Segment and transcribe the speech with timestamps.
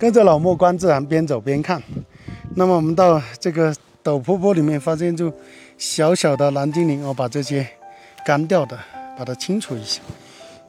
[0.00, 1.82] 跟着老莫观自然，边走边看。
[2.56, 3.70] 那么我们到这个
[4.02, 5.30] 陡坡坡里面，发现就
[5.76, 7.68] 小小的蓝精灵，我把这些
[8.24, 8.78] 干掉的，
[9.18, 10.00] 把它清除一下。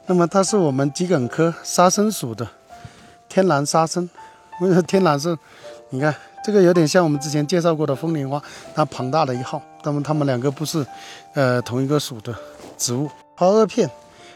[0.04, 2.46] 那么它是我们桔梗科沙参属的
[3.26, 4.06] 天蓝沙参。
[4.60, 5.34] 为什么天蓝是？
[5.88, 6.14] 你看
[6.44, 8.42] 这个有点像我们之前介绍过的风铃花，
[8.74, 9.62] 它庞大的一号。
[9.82, 10.84] 那么它们两个不是
[11.32, 12.36] 呃同一个属的
[12.76, 13.08] 植物。
[13.34, 13.90] 花萼片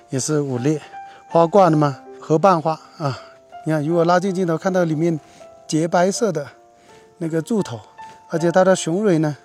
[0.08, 0.80] 也是五裂，
[1.28, 3.18] 花冠的嘛，合瓣花啊。
[3.66, 5.18] 你看，如果拉近镜头看到里面
[5.66, 6.46] 洁白色的
[7.18, 7.80] 那个柱头，
[8.28, 9.36] 而且它的雄蕊呢，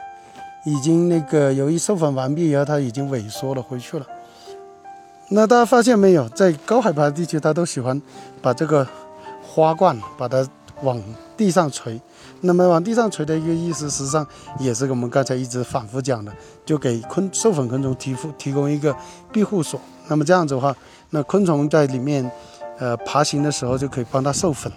[0.64, 4.06] 已经那个由于授粉完毕以后，它已经萎缩了回去了。
[5.30, 8.00] 那大家发现没有，在高海拔地区，它都喜欢
[8.44, 8.88] 把这个
[9.42, 10.48] 花冠把它
[10.84, 11.02] 往
[11.36, 12.00] 地上垂。
[12.42, 14.28] 那么往地上垂的一个意思，实际上
[14.60, 16.32] 也是我们刚才一直反复讲的，
[16.64, 18.96] 就给昆授粉昆虫提供提供一个
[19.32, 19.82] 庇护所。
[20.08, 20.76] 那么这样子的话，
[21.10, 22.32] 那昆虫在里面。
[22.82, 24.72] 呃，爬行的时候就可以帮它授粉。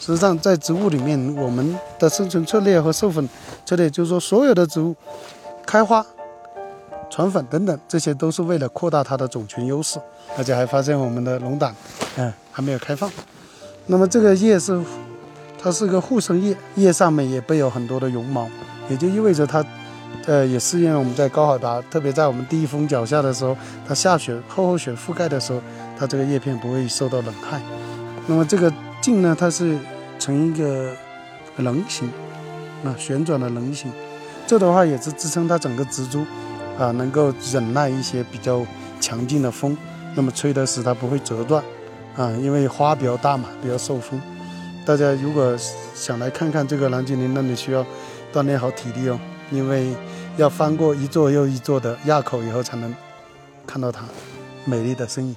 [0.00, 3.28] 实际上，在植物里面，我们的生存策略和授粉
[3.66, 4.96] 策略，就是说，所有的植物
[5.66, 6.04] 开花、
[7.10, 10.00] 传粉等等，这些都是为了扩大它的种群优势。
[10.38, 11.76] 而且还发现我们的龙胆，
[12.16, 13.10] 嗯，还没有开放。
[13.84, 14.82] 那么这个叶是，
[15.62, 18.48] 它是个护生叶，叶上面也备有很多的绒毛，
[18.88, 19.62] 也就意味着它，
[20.26, 25.60] 呃，也是因为我们在高海拔，特别在我们第一峰脚下的时候，它下雪厚厚雪覆盖的时候。
[25.94, 27.60] 它这个叶片不会受到冷害，
[28.26, 29.78] 那么这个茎呢，它是
[30.18, 30.92] 呈一个
[31.58, 32.10] 棱形，
[32.84, 33.92] 啊旋转的棱形，
[34.48, 36.26] 这的话也是支撑它整个植株
[36.76, 38.66] 啊能够忍耐一些比较
[39.00, 39.76] 强劲的风，
[40.16, 41.62] 那么吹的使它不会折断
[42.16, 44.20] 啊，因为花比较大嘛，比较受风。
[44.84, 45.56] 大家如果
[45.94, 47.86] 想来看看这个蓝精灵，那你需要
[48.32, 49.20] 锻炼好体力哦，
[49.52, 49.94] 因为
[50.36, 52.94] 要翻过一座又一座的垭口以后才能
[53.66, 54.04] 看到它
[54.64, 55.36] 美丽的身影。